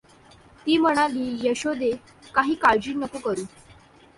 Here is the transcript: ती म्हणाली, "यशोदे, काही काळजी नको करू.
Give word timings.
ती 0.65 0.77
म्हणाली, 0.77 1.37
"यशोदे, 1.43 1.91
काही 2.33 2.53
काळजी 2.53 2.93
नको 2.93 3.19
करू. 3.19 3.43